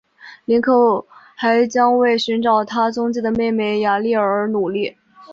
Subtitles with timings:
[0.45, 1.05] 林克
[1.35, 4.97] 还将为寻找他失踪的妹妹雅丽儿而努力。